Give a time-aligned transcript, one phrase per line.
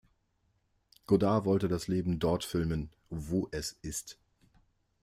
[1.05, 4.17] Godard wollte das Leben dort filmen, „wo es ist“.